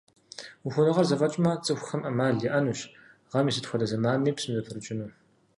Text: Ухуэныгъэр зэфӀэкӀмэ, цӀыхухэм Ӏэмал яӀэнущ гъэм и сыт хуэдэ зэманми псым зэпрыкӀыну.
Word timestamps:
Ухуэныгъэр 0.65 1.07
зэфӀэкӀмэ, 1.09 1.51
цӀыхухэм 1.63 2.01
Ӏэмал 2.03 2.35
яӀэнущ 2.49 2.81
гъэм 3.29 3.47
и 3.49 3.51
сыт 3.55 3.65
хуэдэ 3.67 3.85
зэманми 3.91 4.31
псым 4.35 4.51
зэпрыкӀыну. 4.55 5.09